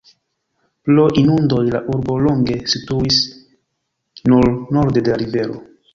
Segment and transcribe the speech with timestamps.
[0.87, 3.19] Pro inundoj, la urbo longe situis
[4.33, 5.61] nur norde de la rivero.